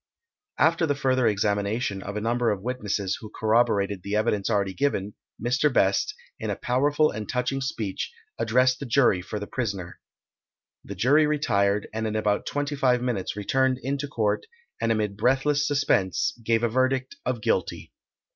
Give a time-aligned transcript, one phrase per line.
[0.57, 5.13] After the further examination of a number of witnesses, who corroborated the evidence already given,
[5.39, 5.71] Mr.
[5.71, 9.99] Best, in a powerful and touching speech, addressed the jury for the prisaner.
[10.83, 14.47] The jury retired, and in about 25 minutes returned into court,
[14.81, 17.93] and amid breathless suspense gave a verdict of Guilty.